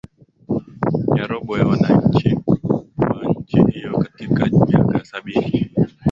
[1.15, 2.37] ya robo ya wananchi
[2.97, 5.71] wa nchi hiyo katika miaka ya sabini